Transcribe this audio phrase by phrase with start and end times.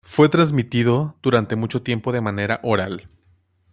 [0.03, 3.07] Fue transmitido durante mucho tiempo de manera oral.